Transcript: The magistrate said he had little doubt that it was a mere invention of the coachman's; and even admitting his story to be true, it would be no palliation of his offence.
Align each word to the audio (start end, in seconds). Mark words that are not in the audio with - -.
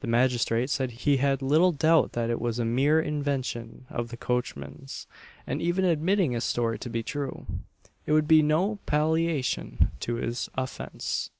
The 0.00 0.06
magistrate 0.06 0.70
said 0.70 0.90
he 0.92 1.18
had 1.18 1.42
little 1.42 1.72
doubt 1.72 2.12
that 2.12 2.30
it 2.30 2.40
was 2.40 2.58
a 2.58 2.64
mere 2.64 2.98
invention 3.02 3.84
of 3.90 4.08
the 4.08 4.16
coachman's; 4.16 5.06
and 5.46 5.60
even 5.60 5.84
admitting 5.84 6.32
his 6.32 6.44
story 6.44 6.78
to 6.78 6.88
be 6.88 7.02
true, 7.02 7.44
it 8.06 8.12
would 8.12 8.26
be 8.26 8.40
no 8.40 8.76
palliation 8.86 9.90
of 10.08 10.16
his 10.16 10.48
offence. 10.54 11.30